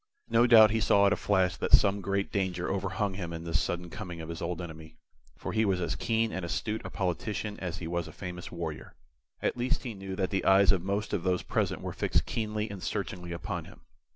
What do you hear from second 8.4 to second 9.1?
warrior.